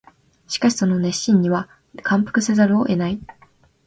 [0.47, 1.69] しかしその熱心には
[2.01, 3.21] 感服せざるを得ない